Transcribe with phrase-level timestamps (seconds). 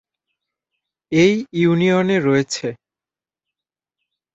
[1.11, 2.73] এই ইউনিয়নে রয়েছেঃ